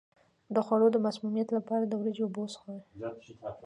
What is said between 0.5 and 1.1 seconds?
د خوړو د